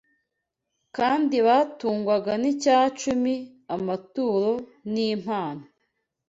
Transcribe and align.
kandi 0.97 1.35
batungwaga 1.47 2.31
n’icyacumi, 2.41 3.35
amaturo 3.75 4.51
n’impano 4.91 5.63